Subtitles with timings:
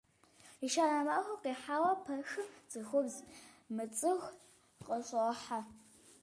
[0.65, 3.15] Ещанэ махуэр къихьауэ пэшым цӀыхубз
[3.75, 4.35] мыцӀыху
[4.87, 5.59] къыщӀохьэ.